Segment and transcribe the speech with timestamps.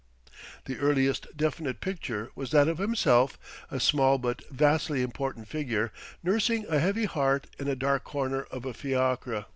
[0.65, 3.37] The earliest definite picture was that of himself,
[3.69, 5.91] a small but vastly important figure,
[6.23, 9.45] nursing a heavy heart in a dark corner of a fiacre.